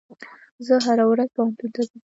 زه 0.65 0.75
هره 0.85 1.05
ورځ 1.11 1.29
پوهنتون 1.35 1.69
ته 1.75 1.81
ځم. 1.87 1.99